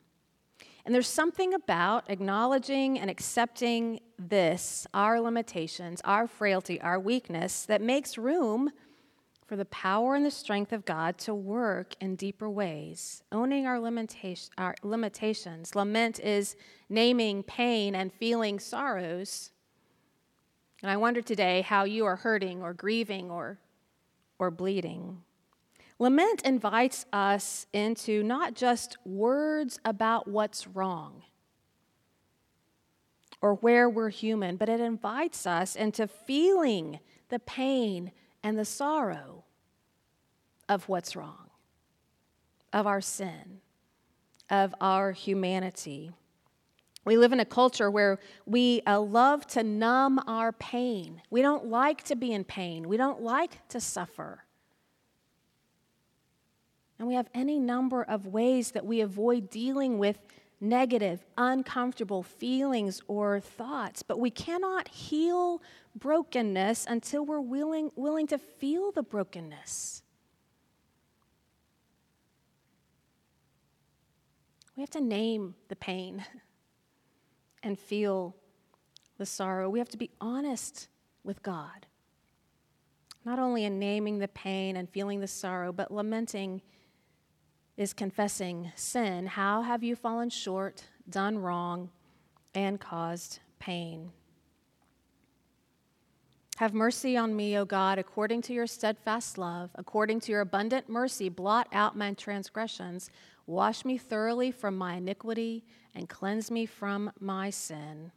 And 0.86 0.96
there's 0.96 1.08
something 1.08 1.54
about 1.54 2.10
acknowledging 2.10 3.00
and 3.00 3.10
accepting 3.10 4.00
this, 4.18 4.88
our 4.94 5.20
limitations, 5.20 6.02
our 6.06 6.28
frailty, 6.28 6.80
our 6.80 7.00
weakness, 7.00 7.66
that 7.66 7.82
makes 7.82 8.18
room 8.18 8.72
for 9.52 9.58
the 9.58 9.66
power 9.66 10.16
and 10.16 10.26
the 10.26 10.32
strength 10.32 10.72
of 10.72 10.86
God 10.86 11.18
to 11.18 11.34
work 11.36 11.94
in 12.00 12.16
deeper 12.16 12.50
ways, 12.50 13.22
owning 13.34 13.68
our, 13.68 13.82
our 14.58 14.76
limitations. 14.82 15.76
Lament 15.76 16.22
is 16.22 16.56
naming 16.88 17.44
pain 17.44 17.94
and 17.94 18.14
feeling 18.14 18.62
sorrows. 18.62 19.52
And 20.82 20.90
I 20.90 20.96
wonder 20.96 21.22
today 21.22 21.64
how 21.64 21.84
you 21.84 22.06
are 22.06 22.16
hurting 22.16 22.62
or 22.62 22.74
grieving 22.74 23.30
or, 23.30 23.60
or 24.40 24.52
bleeding. 24.52 25.18
Lament 26.00 26.44
invites 26.44 27.06
us 27.12 27.68
into 27.74 28.24
not 28.24 28.54
just 28.54 28.96
words 29.06 29.82
about 29.84 30.30
what's 30.30 30.66
wrong 30.66 31.24
or 33.42 33.56
where 33.56 33.90
we're 33.90 34.08
human, 34.08 34.56
but 34.56 34.70
it 34.70 34.80
invites 34.80 35.46
us 35.46 35.76
into 35.76 36.08
feeling 36.08 37.02
the 37.28 37.40
pain 37.40 38.14
and 38.44 38.58
the 38.58 38.66
sorrow 38.66 39.44
of 40.68 40.88
what's 40.88 41.16
wrong, 41.16 41.50
of 42.74 42.88
our 42.88 43.02
sin, 43.02 43.62
of 44.50 44.74
our 44.82 45.12
humanity. 45.12 46.12
We 47.04 47.18
live 47.18 47.34
in 47.34 47.40
a 47.40 47.46
culture 47.46 47.90
where 47.90 48.20
we 48.46 48.82
uh, 48.86 49.00
love 49.00 49.48
to 49.48 49.64
numb 49.64 50.20
our 50.28 50.52
pain. 50.52 51.22
We 51.30 51.42
don't 51.42 51.66
like 51.68 52.04
to 52.06 52.16
be 52.16 52.32
in 52.32 52.44
pain. 52.44 52.88
We 52.88 52.98
don't 52.98 53.22
like 53.22 53.68
to 53.70 53.80
suffer. 53.80 54.44
And 57.00 57.08
we 57.08 57.16
have 57.16 57.30
any 57.34 57.58
number 57.58 58.04
of 58.04 58.28
ways 58.28 58.72
that 58.72 58.86
we 58.86 59.02
avoid 59.02 59.50
dealing 59.50 59.98
with 59.98 60.20
negative, 60.62 61.26
uncomfortable 61.38 62.22
feelings 62.22 63.02
or 63.08 63.40
thoughts. 63.40 64.04
But 64.04 64.20
we 64.20 64.30
cannot 64.30 64.88
heal 64.88 65.62
brokenness 65.96 66.86
until 66.88 67.26
we're 67.26 67.42
willing, 67.42 67.92
willing 67.96 68.28
to 68.28 68.38
feel 68.38 68.92
the 68.92 69.04
brokenness. 69.04 70.04
We 74.78 74.82
have 74.82 74.92
to 74.92 75.02
name 75.02 75.56
the 75.68 75.76
pain 75.76 76.24
and 77.64 77.78
feel 77.78 78.36
the 79.18 79.26
sorrow. 79.26 79.70
We 79.70 79.80
have 79.80 79.90
to 79.90 79.98
be 79.98 80.12
honest 80.22 80.88
with 81.24 81.44
God. 81.44 81.88
Not 83.24 83.38
only 83.38 83.66
in 83.66 83.78
naming 83.78 84.20
the 84.20 84.28
pain 84.28 84.78
and 84.78 84.90
feeling 84.90 85.20
the 85.20 85.28
sorrow, 85.28 85.72
but 85.72 85.92
lamenting 85.92 86.62
is 87.78 87.94
confessing 87.94 88.72
sin. 88.76 89.28
How 89.28 89.62
have 89.62 89.84
you 89.84 89.96
fallen 89.96 90.30
short, 90.30 90.84
done 91.10 91.38
wrong, 91.38 91.90
and 92.54 92.80
caused 92.80 93.40
pain? 93.60 94.12
Have 96.58 96.74
mercy 96.74 97.18
on 97.18 97.36
me, 97.36 97.58
O 97.58 97.66
God, 97.66 97.98
according 97.98 98.44
to 98.44 98.54
your 98.54 98.68
steadfast 98.68 99.38
love, 99.38 99.72
according 99.76 100.20
to 100.22 100.32
your 100.32 100.42
abundant 100.42 100.88
mercy, 100.90 101.28
blot 101.28 101.68
out 101.74 101.98
my 101.98 102.14
transgressions. 102.14 103.10
Wash 103.48 103.84
me 103.84 103.98
thoroughly 103.98 104.52
from 104.52 104.78
my 104.78 104.96
iniquity 104.96 105.64
and 105.96 106.08
cleanse 106.08 106.52
me 106.52 106.68
from 106.68 107.12
my 107.20 107.50
sin. 107.50 108.12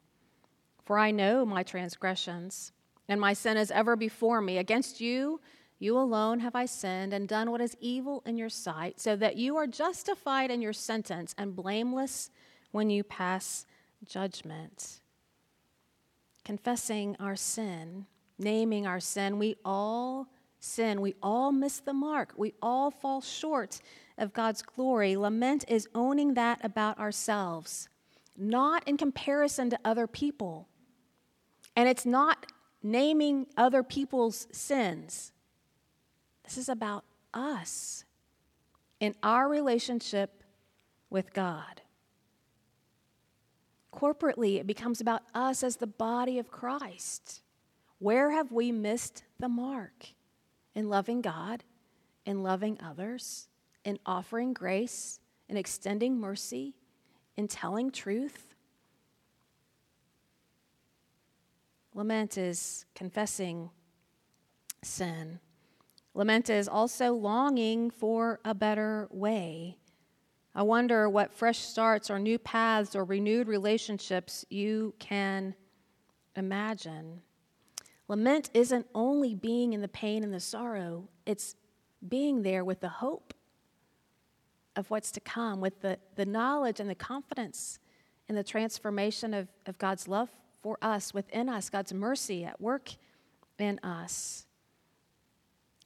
For 0.84 0.98
I 0.98 1.10
know 1.10 1.46
my 1.46 1.62
transgressions, 1.62 2.72
and 3.08 3.18
my 3.18 3.32
sin 3.32 3.56
is 3.56 3.70
ever 3.70 3.96
before 3.96 4.42
me. 4.42 4.58
Against 4.58 5.00
you, 5.00 5.40
you 5.78 5.98
alone 5.98 6.40
have 6.40 6.54
I 6.54 6.66
sinned 6.66 7.12
and 7.12 7.28
done 7.28 7.50
what 7.50 7.60
is 7.60 7.76
evil 7.80 8.22
in 8.24 8.38
your 8.38 8.48
sight, 8.48 9.00
so 9.00 9.16
that 9.16 9.36
you 9.36 9.56
are 9.56 9.66
justified 9.66 10.50
in 10.50 10.62
your 10.62 10.72
sentence 10.72 11.34
and 11.36 11.56
blameless 11.56 12.30
when 12.70 12.90
you 12.90 13.04
pass 13.04 13.66
judgment. 14.04 15.00
Confessing 16.44 17.16
our 17.18 17.36
sin 17.36 18.06
naming 18.38 18.86
our 18.86 19.00
sin. 19.00 19.38
We 19.38 19.56
all 19.64 20.28
sin. 20.58 21.00
We 21.00 21.14
all 21.22 21.52
miss 21.52 21.80
the 21.80 21.92
mark. 21.92 22.32
We 22.36 22.54
all 22.62 22.90
fall 22.90 23.20
short 23.20 23.80
of 24.16 24.32
God's 24.32 24.62
glory. 24.62 25.16
Lament 25.16 25.64
is 25.68 25.88
owning 25.94 26.34
that 26.34 26.64
about 26.64 26.98
ourselves, 26.98 27.88
not 28.36 28.86
in 28.88 28.96
comparison 28.96 29.70
to 29.70 29.78
other 29.84 30.06
people. 30.06 30.68
And 31.76 31.88
it's 31.88 32.06
not 32.06 32.46
naming 32.82 33.46
other 33.56 33.82
people's 33.82 34.46
sins. 34.52 35.32
This 36.44 36.58
is 36.58 36.68
about 36.68 37.04
us 37.32 38.04
in 39.00 39.14
our 39.22 39.48
relationship 39.48 40.42
with 41.10 41.32
God. 41.32 41.82
Corporately, 43.92 44.58
it 44.58 44.66
becomes 44.66 45.00
about 45.00 45.22
us 45.34 45.62
as 45.62 45.76
the 45.76 45.86
body 45.86 46.38
of 46.38 46.50
Christ. 46.50 47.42
Where 47.98 48.32
have 48.32 48.52
we 48.52 48.72
missed 48.72 49.24
the 49.38 49.48
mark 49.48 50.08
in 50.74 50.88
loving 50.88 51.20
God, 51.20 51.64
in 52.26 52.42
loving 52.42 52.78
others, 52.82 53.48
in 53.84 53.98
offering 54.04 54.52
grace, 54.52 55.20
in 55.48 55.56
extending 55.56 56.18
mercy, 56.18 56.74
in 57.36 57.48
telling 57.48 57.90
truth? 57.90 58.54
Lament 61.94 62.36
is 62.36 62.84
confessing 62.94 63.70
sin. 64.82 65.38
Lament 66.14 66.48
is 66.48 66.68
also 66.68 67.12
longing 67.12 67.90
for 67.90 68.40
a 68.44 68.54
better 68.54 69.08
way. 69.10 69.76
I 70.54 70.62
wonder 70.62 71.08
what 71.08 71.34
fresh 71.34 71.58
starts 71.58 72.08
or 72.10 72.20
new 72.20 72.38
paths 72.38 72.94
or 72.94 73.04
renewed 73.04 73.48
relationships 73.48 74.44
you 74.48 74.94
can 75.00 75.56
imagine. 76.36 77.22
Lament 78.06 78.50
isn't 78.54 78.86
only 78.94 79.34
being 79.34 79.72
in 79.72 79.80
the 79.80 79.88
pain 79.88 80.22
and 80.22 80.32
the 80.32 80.40
sorrow, 80.40 81.08
it's 81.26 81.56
being 82.06 82.42
there 82.42 82.64
with 82.64 82.80
the 82.80 82.88
hope 82.88 83.34
of 84.76 84.90
what's 84.90 85.10
to 85.12 85.20
come, 85.20 85.60
with 85.60 85.80
the, 85.80 85.98
the 86.14 86.26
knowledge 86.26 86.80
and 86.80 86.90
the 86.90 86.94
confidence 86.94 87.78
in 88.28 88.34
the 88.34 88.44
transformation 88.44 89.34
of, 89.34 89.48
of 89.66 89.78
God's 89.78 90.06
love 90.06 90.28
for 90.62 90.78
us, 90.82 91.12
within 91.12 91.48
us, 91.48 91.70
God's 91.70 91.92
mercy 91.92 92.44
at 92.44 92.60
work 92.60 92.90
in 93.58 93.78
us. 93.80 94.43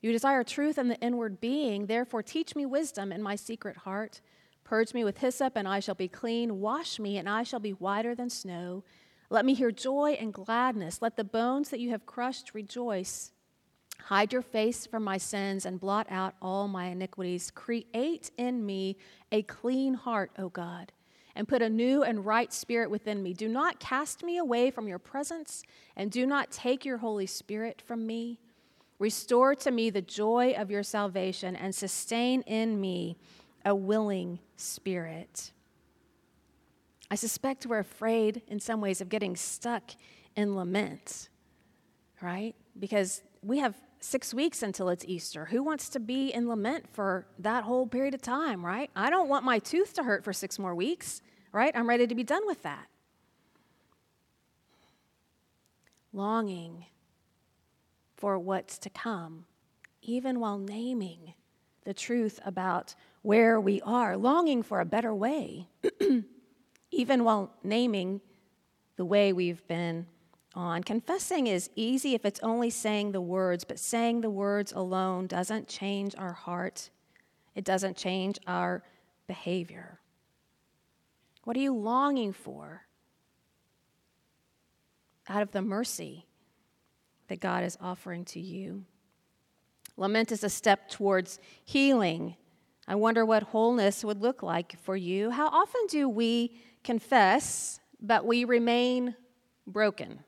You 0.01 0.13
desire 0.13 0.45
truth 0.45 0.79
in 0.79 0.89
the 0.89 1.01
inward 1.01 1.41
being, 1.41 1.87
therefore 1.87 2.23
teach 2.23 2.55
me 2.55 2.65
wisdom 2.67 3.11
in 3.11 3.23
my 3.23 3.35
secret 3.35 3.79
heart. 3.79 4.21
Purge 4.63 4.95
me 4.95 5.03
with 5.03 5.19
hyssop, 5.19 5.57
and 5.57 5.67
I 5.67 5.81
shall 5.81 5.95
be 5.95 6.09
clean. 6.09 6.61
Wash 6.61 6.99
me, 6.99 7.17
and 7.17 7.29
I 7.29 7.43
shall 7.43 7.59
be 7.59 7.73
whiter 7.73 8.15
than 8.15 8.31
snow. 8.31 8.85
Let 9.31 9.45
me 9.45 9.55
hear 9.55 9.71
joy 9.71 10.17
and 10.21 10.33
gladness. 10.33 11.03
Let 11.03 11.17
the 11.17 11.25
bones 11.25 11.71
that 11.71 11.81
you 11.81 11.91
have 11.91 12.07
crushed 12.07 12.55
rejoice. 12.55 13.33
Hide 14.05 14.33
your 14.33 14.43
face 14.43 14.87
from 14.87 15.03
my 15.03 15.19
sins 15.19 15.67
and 15.67 15.81
blot 15.81 16.07
out 16.09 16.35
all 16.41 16.69
my 16.69 16.87
iniquities. 16.87 17.51
Create 17.51 18.31
in 18.39 18.65
me 18.65 18.97
a 19.33 19.43
clean 19.43 19.95
heart, 19.95 20.31
O 20.39 20.49
God, 20.49 20.93
and 21.35 21.49
put 21.49 21.61
a 21.61 21.69
new 21.69 22.03
and 22.03 22.25
right 22.25 22.53
spirit 22.53 22.91
within 22.91 23.23
me. 23.23 23.35
Do 23.35 23.49
not 23.49 23.81
cast 23.81 24.23
me 24.23 24.39
away 24.39 24.71
from 24.71 24.87
your 24.87 24.99
presence, 24.99 25.63
and 25.97 26.11
do 26.11 26.27
not 26.27 26.51
take 26.51 26.85
your 26.85 26.99
Holy 26.99 27.27
Spirit 27.27 27.83
from 27.85 28.07
me. 28.07 28.39
Restore 28.99 29.55
to 29.57 29.71
me 29.71 29.91
the 29.91 30.03
joy 30.03 30.55
of 30.57 30.71
your 30.71 30.83
salvation, 30.83 31.55
and 31.55 31.75
sustain 31.75 32.43
in 32.43 32.81
me 32.81 33.17
a 33.65 33.75
willing 33.75 34.41
spirit. 34.57 35.53
I 37.11 37.15
suspect 37.15 37.67
we're 37.67 37.79
afraid 37.79 38.43
in 38.49 38.61
some 38.61 38.81
ways 38.81 39.01
of 39.01 39.09
getting 39.09 39.37
stuck 39.37 39.93
in 40.37 40.57
lament, 40.57 41.29
right? 42.21 42.55
Because 42.79 43.23
we 43.43 43.59
have 43.59 43.75
six 44.01 44.35
weeks 44.35 44.63
until 44.63 44.89
it's 44.89 45.05
Easter. 45.07 45.47
Who 45.47 45.63
wants 45.63 45.89
to 45.91 46.01
be 46.01 46.29
in 46.29 46.49
lament 46.49 46.87
for 46.93 47.27
that 47.39 47.65
whole 47.65 47.87
period 47.87 48.15
of 48.15 48.23
time, 48.23 48.65
right? 48.65 48.91
I 48.95 49.11
don't 49.11 49.29
want 49.29 49.45
my 49.45 49.59
tooth 49.59 49.95
to 49.95 50.03
hurt 50.03 50.25
for 50.25 50.33
six 50.33 50.59
more 50.59 50.75
weeks, 50.75 51.23
right? 51.53 51.73
I'm 51.75 51.89
ready 51.89 52.07
to 52.07 52.15
be 52.15 52.25
done 52.25 52.47
with 52.47 52.63
that. 52.63 52.87
Longing 56.13 56.87
for 58.19 58.39
what's 58.39 58.79
to 58.79 58.91
come, 58.91 59.47
even 60.03 60.41
while 60.41 60.59
naming 60.59 61.35
the 61.85 61.95
truth 61.95 62.39
about 62.45 62.95
where 63.23 63.61
we 63.61 63.81
are, 63.81 64.17
longing 64.17 64.63
for 64.63 64.81
a 64.81 64.85
better 64.85 65.15
way. 65.15 65.69
even 66.91 67.25
while 67.25 67.53
naming 67.63 68.21
the 68.97 69.05
way 69.05 69.33
we've 69.33 69.67
been 69.69 70.07
on. 70.55 70.83
Confessing 70.83 71.47
is 71.47 71.71
easy 71.77 72.15
if 72.15 72.25
it's 72.25 72.41
only 72.41 72.71
saying 72.71 73.13
the 73.13 73.21
words, 73.21 73.65
but 73.65 73.79
saying 73.79 74.21
the 74.21 74.31
words 74.31 74.73
alone 74.73 75.27
doesn't 75.27 75.69
change 75.69 76.15
our 76.17 76.33
heart, 76.33 76.91
it 77.55 77.65
doesn't 77.65 77.97
change 77.97 78.39
our 78.47 78.83
behavior. 79.27 80.01
What 81.45 81.57
are 81.57 81.61
you 81.61 81.75
longing 81.75 82.33
for 82.33 82.83
out 85.29 85.43
of 85.43 85.53
the 85.53 85.63
mercy 85.63 86.28
that 87.29 87.41
God 87.41 87.65
is 87.65 87.79
offering 87.81 88.25
to 88.27 88.41
you? 88.41 88.85
Lament 89.97 90.33
is 90.33 90.45
a 90.45 90.49
step 90.49 90.89
towards 90.89 91.39
healing. 91.65 92.37
I 92.87 92.95
wonder 92.95 93.25
what 93.25 93.43
wholeness 93.43 94.05
would 94.05 94.23
look 94.23 94.43
like 94.43 94.77
for 94.83 94.97
you. 94.97 95.31
How 95.31 95.49
often 95.49 95.83
do 95.89 96.09
we 96.09 96.53
confess, 96.85 97.81
but 98.01 98.25
we 98.25 98.45
remain 98.45 99.15
broken. 99.67 100.21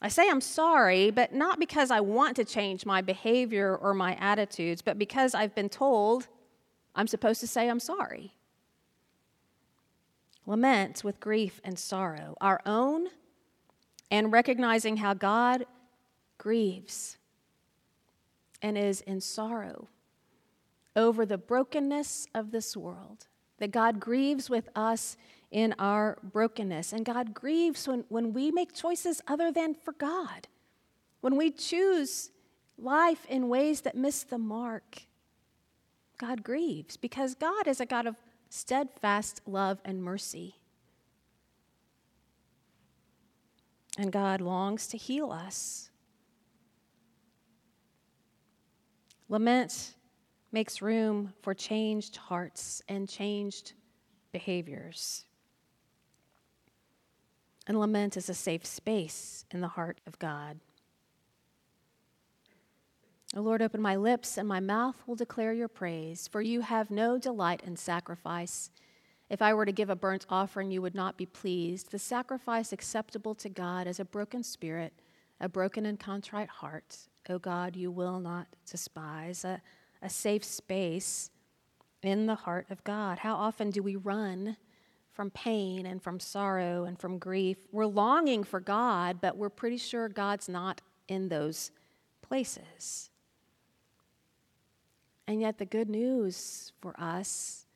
I 0.00 0.08
say 0.08 0.30
I'm 0.30 0.40
sorry, 0.40 1.10
but 1.10 1.34
not 1.34 1.58
because 1.58 1.90
I 1.90 2.00
want 2.00 2.36
to 2.36 2.44
change 2.44 2.86
my 2.86 3.02
behavior 3.02 3.76
or 3.76 3.92
my 3.94 4.14
attitudes, 4.20 4.80
but 4.80 4.96
because 4.96 5.34
I've 5.34 5.54
been 5.54 5.68
told 5.68 6.28
I'm 6.94 7.08
supposed 7.08 7.40
to 7.40 7.46
say 7.46 7.68
I'm 7.68 7.80
sorry. 7.80 8.34
Lament 10.46 11.04
with 11.04 11.20
grief 11.20 11.60
and 11.64 11.78
sorrow, 11.78 12.36
our 12.40 12.60
own, 12.64 13.08
and 14.10 14.32
recognizing 14.32 14.98
how 14.98 15.14
God 15.14 15.66
grieves 16.38 17.18
and 18.62 18.76
is 18.76 19.00
in 19.02 19.20
sorrow 19.20 19.88
over 20.96 21.24
the 21.24 21.38
brokenness 21.38 22.26
of 22.34 22.50
this 22.50 22.76
world 22.76 23.26
that 23.58 23.70
God 23.70 24.00
grieves 24.00 24.48
with 24.48 24.68
us 24.74 25.16
in 25.50 25.74
our 25.78 26.18
brokenness. 26.22 26.92
And 26.92 27.04
God 27.04 27.34
grieves 27.34 27.86
when, 27.86 28.04
when 28.08 28.32
we 28.32 28.50
make 28.50 28.72
choices 28.72 29.20
other 29.26 29.50
than 29.50 29.74
for 29.74 29.92
God, 29.92 30.48
when 31.20 31.36
we 31.36 31.50
choose 31.50 32.30
life 32.76 33.26
in 33.28 33.48
ways 33.48 33.82
that 33.82 33.96
miss 33.96 34.22
the 34.22 34.38
mark. 34.38 35.02
God 36.18 36.42
grieves 36.42 36.96
because 36.96 37.34
God 37.34 37.66
is 37.66 37.80
a 37.80 37.86
God 37.86 38.06
of 38.06 38.16
steadfast 38.48 39.40
love 39.46 39.80
and 39.84 40.02
mercy. 40.02 40.56
And 43.98 44.12
God 44.12 44.40
longs 44.40 44.86
to 44.86 44.96
heal 44.96 45.32
us. 45.32 45.90
Lament 49.28 49.96
makes 50.52 50.80
room 50.80 51.34
for 51.42 51.52
changed 51.52 52.16
hearts 52.16 52.80
and 52.88 53.08
changed 53.08 53.72
behaviors. 54.32 55.26
And 57.66 57.78
lament 57.78 58.16
is 58.16 58.30
a 58.30 58.34
safe 58.34 58.64
space 58.64 59.44
in 59.50 59.60
the 59.60 59.68
heart 59.68 60.00
of 60.06 60.18
God. 60.18 60.60
O 63.36 63.42
Lord, 63.42 63.60
open 63.60 63.82
my 63.82 63.96
lips, 63.96 64.38
and 64.38 64.48
my 64.48 64.60
mouth 64.60 64.96
will 65.06 65.16
declare 65.16 65.52
your 65.52 65.68
praise, 65.68 66.28
for 66.28 66.40
you 66.40 66.62
have 66.62 66.90
no 66.90 67.18
delight 67.18 67.62
in 67.66 67.76
sacrifice, 67.76 68.70
If 69.30 69.42
I 69.42 69.52
were 69.52 69.66
to 69.66 69.72
give 69.72 69.90
a 69.90 69.96
burnt 69.96 70.26
offering, 70.30 70.70
you 70.70 70.80
would 70.80 70.94
not 70.94 71.18
be 71.18 71.26
pleased. 71.26 71.90
The 71.90 71.98
sacrifice 71.98 72.72
acceptable 72.72 73.34
to 73.36 73.48
God 73.48 73.86
is 73.86 74.00
a 74.00 74.04
broken 74.04 74.42
spirit, 74.42 74.92
a 75.40 75.48
broken 75.48 75.84
and 75.84 76.00
contrite 76.00 76.48
heart. 76.48 76.96
O 77.28 77.34
oh 77.34 77.38
God, 77.38 77.76
you 77.76 77.90
will 77.90 78.20
not 78.20 78.46
despise. 78.68 79.44
A, 79.44 79.60
a 80.00 80.08
safe 80.08 80.44
space 80.44 81.30
in 82.02 82.26
the 82.26 82.34
heart 82.34 82.66
of 82.70 82.82
God. 82.84 83.18
How 83.18 83.34
often 83.34 83.70
do 83.70 83.82
we 83.82 83.96
run 83.96 84.56
from 85.12 85.30
pain 85.30 85.84
and 85.84 86.02
from 86.02 86.20
sorrow 86.20 86.84
and 86.84 86.98
from 86.98 87.18
grief? 87.18 87.58
We're 87.70 87.86
longing 87.86 88.44
for 88.44 88.60
God, 88.60 89.20
but 89.20 89.36
we're 89.36 89.50
pretty 89.50 89.76
sure 89.76 90.08
God's 90.08 90.48
not 90.48 90.80
in 91.08 91.28
those 91.28 91.70
places. 92.22 93.10
And 95.26 95.42
yet, 95.42 95.58
the 95.58 95.66
good 95.66 95.90
news 95.90 96.72
for 96.80 96.98
us 96.98 97.66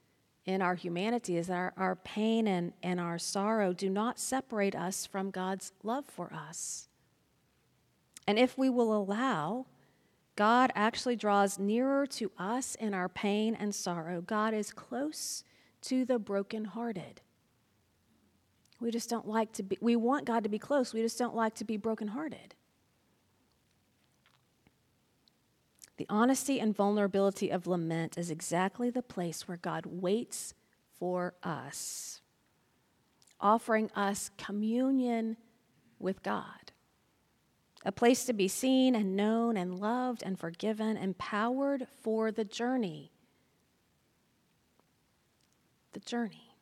in 0.45 0.61
our 0.61 0.75
humanity 0.75 1.37
is 1.37 1.47
that 1.47 1.55
our, 1.55 1.73
our 1.77 1.97
pain 1.97 2.47
and, 2.49 2.73
and 2.83 2.99
our 2.99 3.19
sorrow 3.19 3.73
do 3.73 3.89
not 3.89 4.19
separate 4.19 4.75
us 4.75 5.07
from 5.07 5.31
God's 5.31 5.73
love 5.83 6.05
for 6.07 6.33
us. 6.33 6.89
And 8.27 8.39
if 8.39 8.59
we 8.59 8.69
will 8.69 8.95
allow, 8.95 9.67
God 10.37 10.73
actually 10.75 11.17
draws 11.17 11.59
nearer 11.59 12.07
to 12.07 12.31
us 12.39 12.75
in 12.75 12.95
our 12.95 13.09
pain 13.09 13.55
and 13.55 13.75
sorrow. 13.75 14.21
God 14.21 14.55
is 14.55 14.73
close 14.73 15.45
to 15.83 16.05
the 16.05 16.19
brokenhearted. 16.19 17.21
We 18.81 18.91
just 18.91 19.09
don't 19.09 19.29
like 19.29 19.53
to 19.53 19.63
be, 19.63 19.79
we 19.81 19.95
want 19.95 20.25
God 20.25 20.43
to 20.43 20.49
be 20.49 20.59
close, 20.59 20.93
we 20.93 21.03
just 21.03 21.19
don't 21.19 21.37
like 21.37 21.55
to 21.57 21.65
be 21.65 21.77
brokenhearted. 21.77 22.55
The 25.97 26.07
honesty 26.09 26.59
and 26.59 26.75
vulnerability 26.75 27.51
of 27.51 27.67
lament 27.67 28.17
is 28.17 28.31
exactly 28.31 28.91
the 28.91 29.03
place 29.03 29.47
where 29.47 29.59
God 29.59 29.87
waits 29.87 30.55
for 30.99 31.35
us, 31.43 32.21
offering 33.41 33.91
us 33.95 34.31
communion 34.39 35.37
with 35.99 36.23
God. 36.23 36.73
A 37.85 37.93
place 37.93 38.25
to 38.27 38.33
be 38.33 38.49
seen 38.49 38.95
and 38.95 39.17
known 39.17 39.57
and 39.57 39.79
loved 39.79 40.23
and 40.25 40.39
forgiven, 40.39 40.97
empowered 40.97 41.87
for 42.01 42.31
the 42.31 42.45
journey. 42.45 43.11
The 45.93 46.01
journey. 46.01 46.55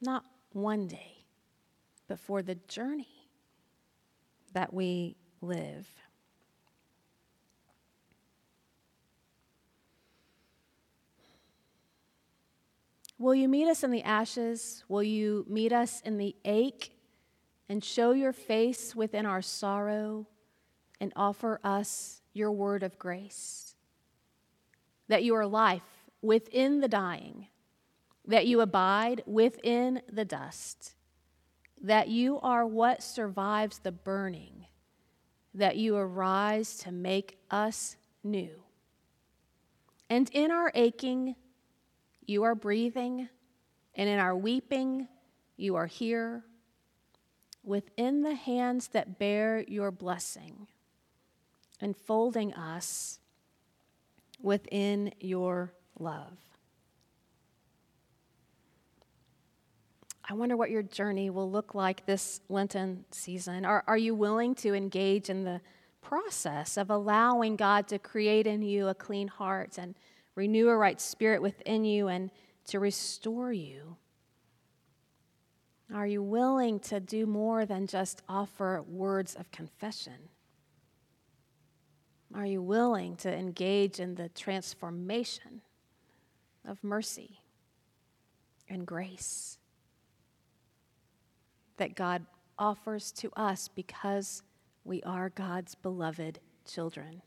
Not 0.00 0.24
one 0.52 0.86
day, 0.86 1.24
but 2.08 2.20
for 2.20 2.42
the 2.42 2.54
journey 2.54 3.28
that 4.52 4.72
we 4.72 5.16
live. 5.40 5.88
Will 13.22 13.36
you 13.36 13.46
meet 13.46 13.68
us 13.68 13.84
in 13.84 13.92
the 13.92 14.02
ashes? 14.02 14.82
Will 14.88 15.04
you 15.04 15.46
meet 15.48 15.72
us 15.72 16.00
in 16.00 16.18
the 16.18 16.34
ache 16.44 16.98
and 17.68 17.84
show 17.84 18.10
your 18.10 18.32
face 18.32 18.96
within 18.96 19.26
our 19.26 19.40
sorrow 19.40 20.26
and 21.00 21.12
offer 21.14 21.60
us 21.62 22.20
your 22.32 22.50
word 22.50 22.82
of 22.82 22.98
grace? 22.98 23.76
That 25.06 25.22
you 25.22 25.36
are 25.36 25.46
life 25.46 25.84
within 26.20 26.80
the 26.80 26.88
dying, 26.88 27.46
that 28.26 28.48
you 28.48 28.60
abide 28.60 29.22
within 29.24 30.02
the 30.12 30.24
dust, 30.24 30.94
that 31.80 32.08
you 32.08 32.40
are 32.40 32.66
what 32.66 33.04
survives 33.04 33.78
the 33.78 33.92
burning, 33.92 34.66
that 35.54 35.76
you 35.76 35.94
arise 35.94 36.76
to 36.78 36.90
make 36.90 37.38
us 37.52 37.94
new. 38.24 38.64
And 40.10 40.28
in 40.32 40.50
our 40.50 40.72
aching, 40.74 41.36
you 42.26 42.44
are 42.44 42.54
breathing, 42.54 43.28
and 43.94 44.08
in 44.08 44.18
our 44.18 44.36
weeping, 44.36 45.08
you 45.56 45.76
are 45.76 45.86
here 45.86 46.44
within 47.64 48.22
the 48.22 48.34
hands 48.34 48.88
that 48.88 49.18
bear 49.18 49.64
your 49.68 49.90
blessing, 49.90 50.66
enfolding 51.80 52.52
us 52.54 53.20
within 54.40 55.12
your 55.20 55.72
love. 55.98 56.38
I 60.28 60.34
wonder 60.34 60.56
what 60.56 60.70
your 60.70 60.82
journey 60.82 61.30
will 61.30 61.50
look 61.50 61.74
like 61.74 62.06
this 62.06 62.40
Lenten 62.48 63.04
season. 63.10 63.64
Are, 63.64 63.84
are 63.86 63.96
you 63.96 64.14
willing 64.14 64.54
to 64.56 64.72
engage 64.72 65.28
in 65.28 65.44
the 65.44 65.60
process 66.00 66.76
of 66.76 66.90
allowing 66.90 67.56
God 67.56 67.88
to 67.88 67.98
create 67.98 68.46
in 68.46 68.62
you 68.62 68.88
a 68.88 68.94
clean 68.94 69.28
heart 69.28 69.78
and 69.78 69.94
renew 70.34 70.68
a 70.68 70.76
right 70.76 71.00
spirit 71.00 71.42
within 71.42 71.84
you, 71.84 72.08
and 72.08 72.30
to 72.66 72.78
restore 72.78 73.52
you? 73.52 73.96
Are 75.94 76.06
you 76.06 76.22
willing 76.22 76.80
to 76.80 77.00
do 77.00 77.26
more 77.26 77.66
than 77.66 77.86
just 77.86 78.22
offer 78.28 78.82
words 78.88 79.34
of 79.34 79.50
confession? 79.50 80.30
Are 82.34 82.46
you 82.46 82.62
willing 82.62 83.16
to 83.16 83.32
engage 83.32 84.00
in 84.00 84.14
the 84.14 84.30
transformation 84.30 85.60
of 86.66 86.82
mercy 86.82 87.40
and 88.70 88.86
grace 88.86 89.58
that 91.76 91.94
God 91.94 92.24
offers 92.58 93.12
to 93.12 93.30
us 93.36 93.68
because 93.68 94.42
we 94.84 95.02
are 95.02 95.28
God's 95.28 95.74
beloved 95.74 96.38
children? 96.64 97.20